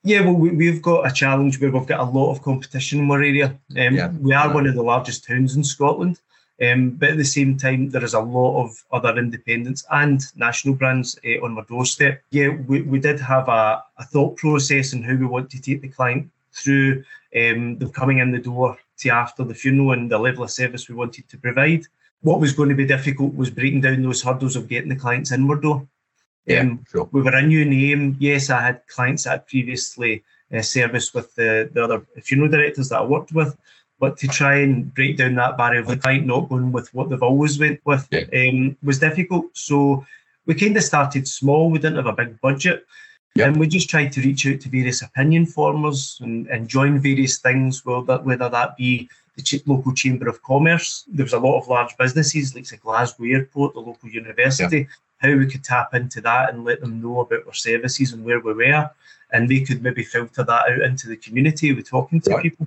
Yeah, 0.04 0.22
well, 0.22 0.34
we, 0.34 0.66
have 0.66 0.82
got 0.82 1.06
a 1.06 1.12
challenge 1.12 1.60
where 1.60 1.70
we've 1.70 1.86
got 1.86 2.00
a 2.00 2.10
lot 2.10 2.32
of 2.32 2.42
competition 2.42 3.00
in 3.00 3.10
our 3.10 3.22
area. 3.22 3.56
Um, 3.76 3.94
yeah. 3.94 4.10
We 4.10 4.32
are 4.32 4.52
one 4.52 4.66
of 4.66 4.74
the 4.74 4.82
largest 4.82 5.24
towns 5.24 5.54
in 5.54 5.62
Scotland, 5.62 6.20
um, 6.60 6.90
but 6.90 7.10
at 7.10 7.18
the 7.18 7.24
same 7.24 7.56
time, 7.56 7.88
there 7.88 8.04
is 8.04 8.14
a 8.14 8.20
lot 8.20 8.64
of 8.64 8.84
other 8.90 9.16
independents 9.16 9.84
and 9.92 10.20
national 10.34 10.74
brands 10.74 11.18
uh, 11.24 11.44
on 11.44 11.56
our 11.56 11.64
doorstep. 11.64 12.20
Yeah, 12.30 12.48
we, 12.48 12.82
we 12.82 12.98
did 12.98 13.20
have 13.20 13.48
a, 13.48 13.82
a 13.98 14.04
thought 14.04 14.36
process 14.36 14.92
on 14.92 15.02
how 15.02 15.14
we 15.14 15.26
want 15.26 15.50
to 15.50 15.60
take 15.60 15.82
the 15.82 15.88
client 15.88 16.28
through 16.52 17.04
um, 17.36 17.78
them 17.78 17.90
coming 17.92 18.18
in 18.18 18.32
the 18.32 18.38
door 18.38 18.76
to 18.98 19.08
after 19.10 19.44
the 19.44 19.54
funeral 19.54 19.92
and 19.92 20.10
the 20.10 20.18
level 20.18 20.42
of 20.42 20.50
service 20.50 20.88
we 20.88 20.96
wanted 20.96 21.28
to 21.28 21.38
provide. 21.38 21.86
What 22.22 22.40
was 22.40 22.52
going 22.52 22.68
to 22.68 22.74
be 22.74 22.86
difficult 22.86 23.34
was 23.34 23.50
breaking 23.50 23.80
down 23.80 24.02
those 24.02 24.22
hurdles 24.22 24.56
of 24.56 24.68
getting 24.68 24.88
the 24.88 24.96
clients 24.96 25.32
in 25.32 25.48
our 25.48 25.56
door. 25.56 25.86
Yeah, 26.46 26.60
um, 26.60 26.84
sure. 26.90 27.08
We 27.12 27.22
were 27.22 27.34
a 27.34 27.42
new 27.42 27.64
name. 27.64 28.16
Yes, 28.18 28.50
I 28.50 28.60
had 28.60 28.86
clients 28.88 29.24
that 29.24 29.30
had 29.30 29.46
previously 29.46 30.24
uh, 30.52 30.62
serviced 30.62 31.14
with 31.14 31.34
the, 31.34 31.70
the 31.72 31.84
other 31.84 32.04
funeral 32.22 32.50
directors 32.50 32.88
that 32.88 32.98
I 32.98 33.04
worked 33.04 33.32
with, 33.32 33.56
but 34.00 34.16
to 34.18 34.28
try 34.28 34.56
and 34.56 34.92
break 34.94 35.16
down 35.16 35.36
that 35.36 35.56
barrier 35.56 35.80
of 35.80 35.86
the 35.86 35.96
client 35.96 36.26
not 36.26 36.48
going 36.48 36.72
with 36.72 36.92
what 36.92 37.08
they've 37.08 37.22
always 37.22 37.58
went 37.58 37.80
with 37.84 38.08
yeah. 38.10 38.24
um, 38.34 38.76
was 38.82 38.98
difficult. 38.98 39.46
So 39.56 40.04
we 40.46 40.54
kind 40.54 40.76
of 40.76 40.82
started 40.82 41.28
small. 41.28 41.70
We 41.70 41.78
didn't 41.78 41.96
have 41.96 42.06
a 42.06 42.12
big 42.12 42.40
budget. 42.40 42.86
Yep. 43.34 43.48
And 43.48 43.56
we 43.60 43.66
just 43.66 43.88
tried 43.88 44.12
to 44.12 44.20
reach 44.20 44.46
out 44.46 44.60
to 44.60 44.68
various 44.68 45.00
opinion 45.00 45.46
formers 45.46 46.18
and, 46.20 46.46
and 46.48 46.68
join 46.68 46.98
various 46.98 47.38
things, 47.38 47.82
whether, 47.84 48.18
whether 48.18 48.48
that 48.50 48.76
be 48.76 49.08
the 49.36 49.42
ch- 49.42 49.66
local 49.66 49.94
chamber 49.94 50.28
of 50.28 50.42
commerce. 50.42 51.04
There 51.08 51.24
was 51.24 51.32
a 51.32 51.38
lot 51.38 51.58
of 51.58 51.68
large 51.68 51.96
businesses 51.96 52.54
like 52.54 52.66
the 52.66 52.76
Glasgow 52.76 53.24
Airport, 53.24 53.72
the 53.72 53.80
local 53.80 54.10
university. 54.10 54.86
How 55.22 55.34
we 55.34 55.46
could 55.46 55.64
tap 55.64 55.94
into 55.94 56.20
that 56.22 56.50
and 56.50 56.64
let 56.64 56.80
them 56.80 57.00
know 57.00 57.20
about 57.20 57.46
our 57.46 57.54
services 57.54 58.12
and 58.12 58.24
where 58.24 58.40
we 58.40 58.52
were, 58.52 58.90
and 59.32 59.48
they 59.48 59.60
could 59.60 59.82
maybe 59.82 60.02
filter 60.02 60.42
that 60.42 60.70
out 60.70 60.80
into 60.82 61.08
the 61.08 61.16
community 61.16 61.72
with 61.72 61.88
talking 61.88 62.20
to 62.22 62.30
right. 62.30 62.42
people. 62.42 62.66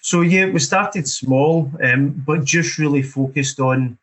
So 0.00 0.22
yeah, 0.22 0.46
we 0.48 0.60
started 0.60 1.06
small, 1.06 1.70
um, 1.82 2.10
but 2.26 2.44
just 2.44 2.78
really 2.78 3.02
focused 3.02 3.60
on 3.60 3.98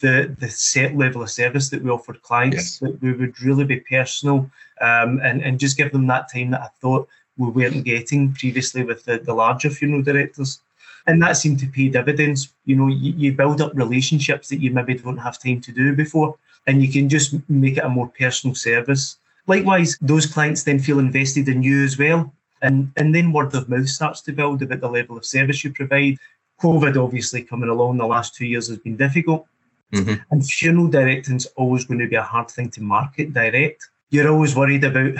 the 0.00 0.34
the 0.38 0.48
set 0.48 0.96
level 0.96 1.22
of 1.22 1.30
service 1.30 1.70
that 1.70 1.82
we 1.82 1.90
offered 1.90 2.22
clients. 2.22 2.56
Yes. 2.56 2.78
That 2.80 3.02
we 3.02 3.12
would 3.12 3.40
really 3.40 3.64
be 3.64 3.80
personal 3.80 4.50
um, 4.80 5.20
and 5.22 5.42
and 5.42 5.60
just 5.60 5.76
give 5.76 5.92
them 5.92 6.06
that 6.08 6.32
time 6.32 6.50
that 6.50 6.62
I 6.62 6.68
thought 6.80 7.08
we 7.38 7.50
weren't 7.50 7.84
getting 7.84 8.34
previously 8.34 8.82
with 8.84 9.04
the, 9.04 9.18
the 9.18 9.32
larger 9.32 9.70
funeral 9.70 10.02
directors. 10.02 10.60
And 11.06 11.22
that 11.22 11.36
seemed 11.36 11.60
to 11.60 11.66
pay 11.66 11.88
dividends. 11.88 12.52
You 12.66 12.76
know, 12.76 12.88
you, 12.88 13.12
you 13.16 13.32
build 13.32 13.62
up 13.62 13.72
relationships 13.74 14.48
that 14.48 14.60
you 14.60 14.70
maybe 14.72 14.94
don't 14.94 15.16
have 15.16 15.40
time 15.40 15.60
to 15.62 15.72
do 15.72 15.94
before, 15.94 16.36
and 16.68 16.82
you 16.82 16.92
can 16.92 17.08
just 17.08 17.34
make 17.48 17.78
it 17.78 17.84
a 17.84 17.88
more 17.88 18.12
personal 18.16 18.54
service. 18.54 19.16
Likewise, 19.46 19.96
those 20.02 20.26
clients 20.26 20.62
then 20.62 20.78
feel 20.78 20.98
invested 20.98 21.48
in 21.48 21.62
you 21.62 21.82
as 21.82 21.98
well. 21.98 22.32
And, 22.60 22.92
and 22.96 23.14
then 23.14 23.32
word 23.32 23.54
of 23.54 23.68
mouth 23.68 23.88
starts 23.88 24.20
to 24.22 24.32
build 24.32 24.62
about 24.62 24.80
the 24.80 24.88
level 24.88 25.16
of 25.16 25.24
service 25.24 25.64
you 25.64 25.72
provide. 25.72 26.18
COVID, 26.60 27.02
obviously, 27.02 27.42
coming 27.42 27.70
along 27.70 27.96
the 27.96 28.06
last 28.06 28.34
two 28.34 28.46
years 28.46 28.68
has 28.68 28.78
been 28.78 28.96
difficult. 28.96 29.46
Mm-hmm. 29.94 30.22
And 30.30 30.46
funeral 30.46 30.88
directing 30.88 31.36
is 31.36 31.46
always 31.56 31.86
going 31.86 32.00
to 32.00 32.08
be 32.08 32.16
a 32.16 32.22
hard 32.22 32.50
thing 32.50 32.70
to 32.72 32.82
market 32.82 33.32
direct. 33.32 33.88
You're 34.10 34.30
always 34.30 34.54
worried 34.54 34.84
about 34.84 35.14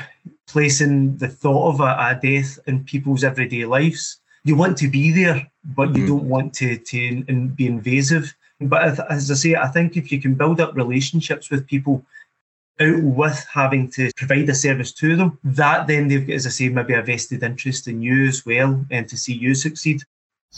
placing 0.47 1.17
the 1.17 1.29
thought 1.29 1.75
of 1.75 1.81
a, 1.81 1.85
a 1.85 2.19
death 2.21 2.59
in 2.67 2.85
people's 2.85 3.25
everyday 3.25 3.65
lives. 3.65 4.19
You 4.45 4.57
want 4.57 4.77
to 4.79 4.89
be 4.89 5.13
there, 5.13 5.51
but 5.65 5.97
you 5.97 6.05
mm-hmm. 6.05 6.07
don't 6.07 6.29
want 6.29 6.55
to, 6.55 6.77
to 6.77 7.25
be 7.55 7.67
invasive. 7.67 8.35
But 8.61 9.01
as 9.11 9.31
I 9.31 9.35
say, 9.35 9.55
I 9.55 9.69
think 9.69 9.97
if 9.97 10.11
you 10.11 10.21
can 10.21 10.35
build 10.35 10.61
up 10.61 10.75
relationships 10.75 11.51
with 11.51 11.67
people 11.67 12.05
out 12.81 13.03
with 13.03 13.47
having 13.53 13.89
to 13.91 14.11
provide 14.17 14.49
a 14.49 14.55
service 14.55 14.93
to 14.93 15.17
them, 15.17 15.39
that 15.45 15.87
then 15.87 16.09
they've 16.09 16.27
got, 16.27 16.35
as 16.35 16.47
I 16.47 16.51
say, 16.51 16.69
maybe 16.69 16.95
a 16.95 17.03
vested 17.03 17.43
interest 17.43 17.89
in 17.89 18.03
you 18.03 18.27
as 18.27 18.45
well 18.47 18.85
and 18.91 19.09
to 19.09 19.17
see 19.17 19.33
you 19.33 19.55
succeed. 19.55 20.03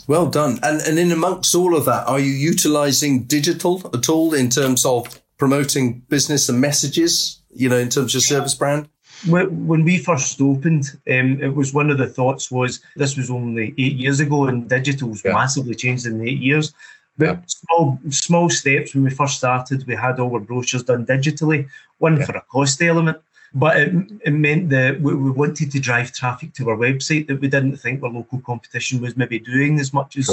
Well 0.06 0.28
done. 0.28 0.58
And 0.62 0.80
and 0.82 0.98
in 0.98 1.12
amongst 1.12 1.54
all 1.54 1.76
of 1.76 1.84
that, 1.86 2.06
are 2.06 2.20
you 2.20 2.32
utilizing 2.32 3.24
digital 3.24 3.90
at 3.92 4.08
all 4.08 4.34
in 4.34 4.48
terms 4.48 4.84
of 4.84 5.20
promoting 5.36 6.00
business 6.08 6.48
and 6.48 6.60
messages, 6.60 7.40
you 7.52 7.68
know, 7.68 7.78
in 7.78 7.88
terms 7.88 8.14
of 8.14 8.22
service 8.22 8.54
brand? 8.54 8.88
When 9.28 9.84
we 9.84 9.98
first 9.98 10.40
opened, 10.40 10.98
um, 11.10 11.42
it 11.42 11.54
was 11.54 11.74
one 11.74 11.90
of 11.90 11.98
the 11.98 12.06
thoughts 12.06 12.50
was 12.50 12.80
this 12.96 13.16
was 13.16 13.30
only 13.30 13.74
eight 13.76 13.96
years 13.96 14.20
ago 14.20 14.46
and 14.46 14.68
digital's 14.68 15.22
yeah. 15.22 15.32
massively 15.32 15.74
changed 15.74 16.06
in 16.06 16.26
eight 16.26 16.38
years. 16.38 16.72
But 17.18 17.26
yeah. 17.26 17.40
small 17.46 17.98
small 18.10 18.50
steps 18.50 18.94
when 18.94 19.04
we 19.04 19.10
first 19.10 19.36
started, 19.38 19.86
we 19.86 19.94
had 19.94 20.20
all 20.20 20.32
our 20.34 20.40
brochures 20.40 20.84
done 20.84 21.06
digitally, 21.06 21.68
one 21.98 22.16
yeah. 22.16 22.26
for 22.26 22.36
a 22.36 22.42
cost 22.42 22.80
element, 22.82 23.18
but 23.54 23.76
it, 23.76 23.94
it 24.24 24.30
meant 24.30 24.70
that 24.70 25.00
we, 25.00 25.14
we, 25.14 25.30
wanted 25.30 25.70
to 25.72 25.80
drive 25.80 26.12
traffic 26.12 26.54
to 26.54 26.70
our 26.70 26.76
website 26.76 27.26
that 27.26 27.40
we 27.40 27.48
didn't 27.48 27.76
think 27.76 28.02
our 28.02 28.10
local 28.10 28.40
competition 28.40 29.00
was 29.00 29.16
maybe 29.16 29.38
doing 29.38 29.80
as 29.80 29.92
much 29.92 30.16
as 30.16 30.30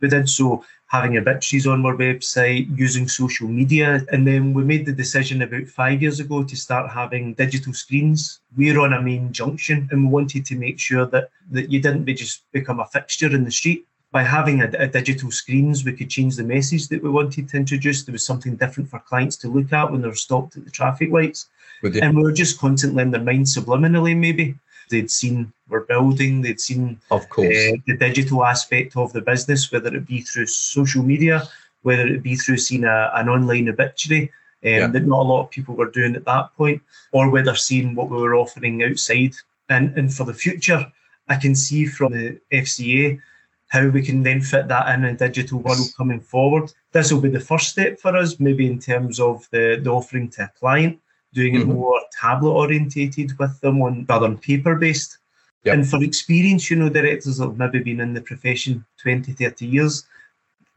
we 0.00 0.08
did. 0.08 0.28
So 0.28 0.64
having 0.88 1.16
obituaries 1.18 1.66
on 1.66 1.84
our 1.84 1.94
website, 1.94 2.76
using 2.76 3.08
social 3.08 3.46
media. 3.46 4.04
And 4.10 4.26
then 4.26 4.54
we 4.54 4.64
made 4.64 4.86
the 4.86 4.92
decision 4.92 5.42
about 5.42 5.68
five 5.68 6.00
years 6.02 6.18
ago 6.18 6.42
to 6.42 6.56
start 6.56 6.90
having 6.90 7.34
digital 7.34 7.74
screens. 7.74 8.40
We're 8.56 8.80
on 8.80 8.94
a 8.94 9.02
main 9.02 9.32
junction 9.32 9.88
and 9.90 10.04
we 10.04 10.10
wanted 10.10 10.46
to 10.46 10.56
make 10.56 10.78
sure 10.78 11.04
that, 11.06 11.30
that 11.50 11.70
you 11.70 11.80
didn't 11.80 12.04
be 12.04 12.14
just 12.14 12.50
become 12.52 12.80
a 12.80 12.86
fixture 12.86 13.34
in 13.34 13.44
the 13.44 13.50
street. 13.50 13.86
By 14.10 14.22
having 14.22 14.62
a, 14.62 14.70
a 14.78 14.86
digital 14.86 15.30
screens, 15.30 15.84
we 15.84 15.92
could 15.92 16.08
change 16.08 16.36
the 16.36 16.44
message 16.44 16.88
that 16.88 17.02
we 17.02 17.10
wanted 17.10 17.48
to 17.50 17.56
introduce. 17.56 18.04
There 18.04 18.12
was 18.12 18.24
something 18.24 18.56
different 18.56 18.88
for 18.88 18.98
clients 19.00 19.36
to 19.38 19.48
look 19.48 19.72
at 19.72 19.90
when 19.90 20.00
they're 20.00 20.14
stopped 20.14 20.56
at 20.56 20.64
the 20.64 20.70
traffic 20.70 21.10
lights. 21.10 21.48
And 21.82 22.16
we 22.16 22.22
were 22.22 22.32
just 22.32 22.58
constantly 22.58 23.02
in 23.02 23.10
their 23.10 23.22
mind 23.22 23.46
subliminally, 23.46 24.16
maybe. 24.16 24.54
They'd 24.90 25.10
seen 25.10 25.52
we're 25.68 25.80
building, 25.80 26.40
they'd 26.40 26.60
seen 26.60 26.98
of 27.10 27.28
course 27.28 27.54
uh, 27.54 27.76
the 27.86 27.96
digital 27.96 28.44
aspect 28.44 28.96
of 28.96 29.12
the 29.12 29.20
business, 29.20 29.70
whether 29.70 29.94
it 29.94 30.06
be 30.06 30.22
through 30.22 30.46
social 30.46 31.02
media, 31.02 31.46
whether 31.82 32.06
it 32.06 32.22
be 32.22 32.36
through 32.36 32.56
seeing 32.56 32.84
a, 32.84 33.10
an 33.14 33.28
online 33.28 33.68
obituary 33.68 34.32
um, 34.64 34.70
yeah. 34.70 34.86
that 34.86 35.06
not 35.06 35.20
a 35.20 35.28
lot 35.28 35.42
of 35.42 35.50
people 35.50 35.74
were 35.74 35.90
doing 35.90 36.16
at 36.16 36.24
that 36.24 36.56
point, 36.56 36.82
or 37.12 37.30
whether 37.30 37.54
seeing 37.54 37.94
what 37.94 38.08
we 38.08 38.16
were 38.16 38.34
offering 38.34 38.82
outside. 38.82 39.34
And 39.68 39.96
and 39.98 40.12
for 40.12 40.24
the 40.24 40.34
future, 40.34 40.90
I 41.28 41.36
can 41.36 41.54
see 41.54 41.84
from 41.86 42.12
the 42.12 42.40
FCA 42.50 43.20
how 43.68 43.86
we 43.88 44.02
can 44.02 44.22
then 44.22 44.40
fit 44.40 44.68
that 44.68 44.94
in 44.94 45.04
a 45.04 45.14
digital 45.14 45.60
world 45.60 45.88
coming 45.96 46.20
forward. 46.20 46.72
This 46.92 47.12
will 47.12 47.20
be 47.20 47.28
the 47.28 47.40
first 47.40 47.68
step 47.68 48.00
for 48.00 48.16
us, 48.16 48.40
maybe 48.40 48.66
in 48.66 48.78
terms 48.78 49.20
of 49.20 49.46
the, 49.50 49.78
the 49.82 49.90
offering 49.90 50.30
to 50.30 50.44
a 50.44 50.52
client 50.58 50.98
doing 51.34 51.54
mm-hmm. 51.54 51.70
it 51.70 51.74
more 51.74 52.00
tablet 52.20 52.50
orientated 52.50 53.38
with 53.38 53.60
them 53.60 53.82
on 53.82 54.06
rather 54.08 54.26
than 54.26 54.38
paper 54.38 54.74
based. 54.74 55.18
Yep. 55.64 55.74
And 55.74 55.88
for 55.88 56.02
experience, 56.02 56.70
you 56.70 56.76
know, 56.76 56.88
directors 56.88 57.38
that 57.38 57.46
have 57.46 57.58
maybe 57.58 57.80
been 57.80 58.00
in 58.00 58.14
the 58.14 58.20
profession 58.20 58.84
20, 59.02 59.32
30 59.32 59.66
years, 59.66 60.06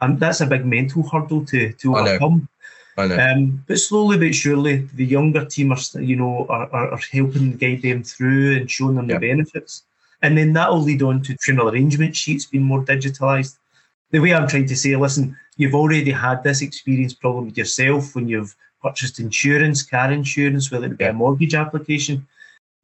and 0.01 0.13
um, 0.13 0.19
that's 0.19 0.41
a 0.41 0.47
big 0.47 0.65
mental 0.65 1.07
hurdle 1.07 1.45
to, 1.45 1.71
to 1.73 1.95
overcome. 1.95 2.49
I 2.97 3.07
know. 3.07 3.19
Um, 3.19 3.63
but 3.67 3.77
slowly 3.77 4.17
but 4.17 4.33
surely, 4.33 4.77
the 4.95 5.05
younger 5.05 5.45
team 5.45 5.71
are, 5.71 6.01
you 6.01 6.15
know, 6.15 6.47
are, 6.49 6.67
are, 6.73 6.91
are 6.91 7.01
helping 7.11 7.57
guide 7.57 7.83
them 7.83 8.03
through 8.03 8.57
and 8.57 8.69
showing 8.69 8.95
them 8.95 9.09
yep. 9.09 9.21
the 9.21 9.27
benefits. 9.27 9.83
And 10.21 10.37
then 10.37 10.53
that 10.53 10.69
will 10.69 10.81
lead 10.81 11.01
on 11.01 11.21
to 11.23 11.37
funeral 11.37 11.69
arrangement 11.69 12.15
sheets 12.15 12.45
being 12.45 12.63
more 12.63 12.83
digitalised. 12.83 13.57
The 14.11 14.19
way 14.19 14.33
I'm 14.33 14.47
trying 14.47 14.67
to 14.67 14.75
say, 14.75 14.95
listen, 14.95 15.37
you've 15.57 15.75
already 15.75 16.11
had 16.11 16.43
this 16.43 16.61
experience 16.61 17.13
problem 17.13 17.45
with 17.45 17.57
yourself 17.57 18.15
when 18.15 18.27
you've 18.27 18.55
purchased 18.81 19.19
insurance, 19.19 19.83
car 19.83 20.11
insurance, 20.11 20.71
whether 20.71 20.87
it 20.87 20.97
be 20.97 21.05
a 21.05 21.13
mortgage 21.13 21.55
application. 21.55 22.27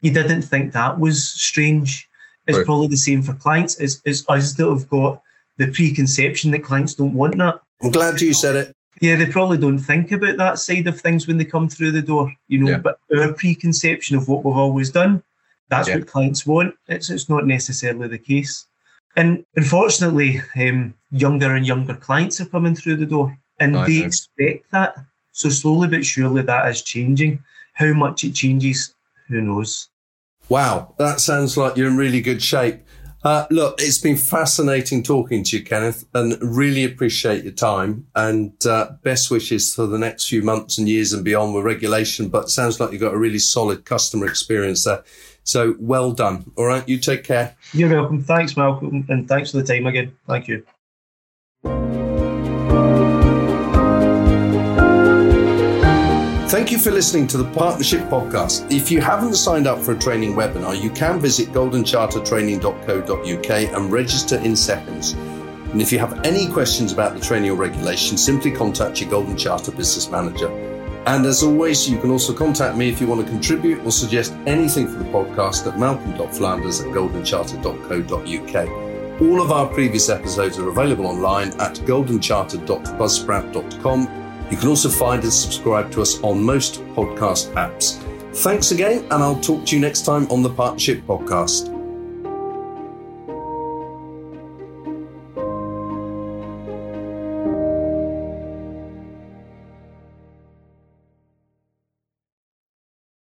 You 0.01 0.13
didn't 0.13 0.43
think 0.43 0.73
that 0.73 0.99
was 0.99 1.27
strange. 1.27 2.09
It's 2.47 2.57
right. 2.57 2.65
probably 2.65 2.87
the 2.87 2.97
same 2.97 3.21
for 3.21 3.33
clients. 3.33 3.77
It's, 3.79 4.01
it's 4.05 4.27
us 4.29 4.53
that 4.53 4.67
have 4.67 4.87
got 4.89 5.21
the 5.57 5.67
preconception 5.67 6.51
that 6.51 6.63
clients 6.63 6.95
don't 6.95 7.13
want 7.13 7.37
that. 7.37 7.59
I'm 7.81 7.91
glad 7.91 8.21
you 8.21 8.33
said 8.33 8.55
it. 8.55 8.73
Yeah, 9.01 9.15
they 9.15 9.27
probably 9.27 9.57
don't 9.57 9.77
think 9.77 10.11
about 10.11 10.37
that 10.37 10.57
side 10.57 10.87
of 10.87 10.99
things 10.99 11.27
when 11.27 11.37
they 11.37 11.45
come 11.45 11.69
through 11.69 11.91
the 11.91 12.01
door, 12.01 12.33
you 12.47 12.59
know. 12.59 12.71
Yeah. 12.71 12.77
But 12.77 12.99
our 13.15 13.33
preconception 13.33 14.17
of 14.17 14.27
what 14.27 14.43
we've 14.43 14.55
always 14.55 14.89
done, 14.89 15.21
that's 15.69 15.87
yeah. 15.87 15.95
what 15.95 16.07
clients 16.07 16.45
want. 16.45 16.75
It's 16.87 17.09
it's 17.09 17.29
not 17.29 17.45
necessarily 17.45 18.07
the 18.07 18.17
case. 18.17 18.67
And 19.15 19.43
unfortunately, 19.55 20.41
um, 20.55 20.93
younger 21.11 21.55
and 21.55 21.65
younger 21.65 21.95
clients 21.95 22.39
are 22.39 22.45
coming 22.45 22.75
through 22.75 22.97
the 22.97 23.05
door, 23.05 23.37
and 23.59 23.75
they 23.75 24.03
expect 24.03 24.69
that. 24.71 24.95
So 25.31 25.49
slowly 25.49 25.87
but 25.87 26.05
surely 26.05 26.41
that 26.43 26.67
is 26.69 26.81
changing. 26.81 27.43
How 27.73 27.93
much 27.93 28.23
it 28.23 28.33
changes, 28.33 28.93
who 29.27 29.41
knows? 29.41 29.89
Wow, 30.49 30.95
that 30.97 31.19
sounds 31.19 31.57
like 31.57 31.77
you're 31.77 31.89
in 31.89 31.97
really 31.97 32.21
good 32.21 32.41
shape. 32.41 32.79
Uh, 33.23 33.45
look, 33.49 33.75
it's 33.79 33.97
been 33.97 34.15
fascinating 34.15 35.03
talking 35.03 35.43
to 35.43 35.57
you, 35.57 35.63
Kenneth, 35.63 36.05
and 36.13 36.37
really 36.41 36.83
appreciate 36.83 37.43
your 37.43 37.53
time 37.53 38.07
and 38.15 38.53
uh, 38.65 38.91
best 39.03 39.31
wishes 39.31 39.73
for 39.73 39.87
the 39.87 39.97
next 39.97 40.27
few 40.27 40.43
months 40.43 40.77
and 40.77 40.87
years 40.87 41.13
and 41.13 41.25
beyond 41.25 41.53
with 41.53 41.65
regulation. 41.65 42.29
But 42.29 42.49
sounds 42.49 42.79
like 42.79 42.91
you've 42.91 43.01
got 43.01 43.13
a 43.13 43.17
really 43.17 43.39
solid 43.39 43.85
customer 43.85 44.27
experience 44.27 44.83
there. 44.85 45.03
So 45.43 45.75
well 45.79 46.11
done. 46.11 46.51
All 46.57 46.65
right, 46.65 46.87
you 46.87 46.97
take 46.99 47.23
care. 47.23 47.55
You're 47.73 47.89
welcome. 47.89 48.23
Thanks, 48.23 48.55
Malcolm, 48.55 49.05
and 49.09 49.27
thanks 49.27 49.51
for 49.51 49.57
the 49.57 49.63
time 49.63 49.87
again. 49.87 50.15
Thank 50.27 50.47
you. 50.47 50.65
Thank 56.47 56.71
you 56.71 56.77
for 56.77 56.91
listening 56.91 57.27
to 57.27 57.37
the 57.37 57.51
Partnership 57.51 58.03
Podcast. 58.03 58.71
If 58.71 58.89
you 58.89 59.01
haven't 59.01 59.35
signed 59.35 59.67
up 59.67 59.79
for 59.79 59.91
a 59.91 59.99
training 59.99 60.33
webinar, 60.33 60.81
you 60.81 60.89
can 60.91 61.19
visit 61.19 61.49
goldenchartertraining.co.uk 61.49 63.49
and 63.49 63.91
register 63.91 64.37
in 64.37 64.55
seconds. 64.55 65.11
And 65.11 65.81
if 65.81 65.91
you 65.91 65.99
have 65.99 66.25
any 66.25 66.49
questions 66.49 66.93
about 66.93 67.15
the 67.15 67.19
training 67.19 67.51
or 67.51 67.55
regulation, 67.55 68.17
simply 68.17 68.51
contact 68.51 69.01
your 69.01 69.09
Golden 69.09 69.35
Charter 69.35 69.73
business 69.73 70.09
manager. 70.09 70.47
And 71.05 71.25
as 71.25 71.43
always, 71.43 71.89
you 71.89 71.99
can 71.99 72.11
also 72.11 72.33
contact 72.33 72.77
me 72.77 72.87
if 72.87 73.01
you 73.01 73.07
want 73.07 73.25
to 73.25 73.29
contribute 73.29 73.85
or 73.85 73.91
suggest 73.91 74.31
anything 74.45 74.87
for 74.87 74.99
the 74.99 75.11
podcast 75.11 75.67
at 75.67 75.77
malcolm.flanders 75.77 76.79
at 76.79 76.87
goldencharter.co.uk. 76.87 79.21
All 79.21 79.41
of 79.41 79.51
our 79.51 79.67
previous 79.67 80.07
episodes 80.07 80.57
are 80.57 80.69
available 80.69 81.07
online 81.07 81.49
at 81.59 81.75
goldencharter.buzzsprout.com 81.75 84.26
you 84.49 84.57
can 84.57 84.69
also 84.69 84.89
find 84.89 85.23
and 85.23 85.31
subscribe 85.31 85.91
to 85.91 86.01
us 86.01 86.21
on 86.21 86.41
most 86.41 86.81
podcast 86.95 87.53
apps. 87.53 88.01
Thanks 88.37 88.71
again, 88.71 88.99
and 89.11 89.23
I'll 89.23 89.39
talk 89.39 89.65
to 89.65 89.75
you 89.75 89.81
next 89.81 90.05
time 90.05 90.27
on 90.29 90.43
the 90.43 90.49
Partnership 90.49 91.01
Podcast. 91.03 91.76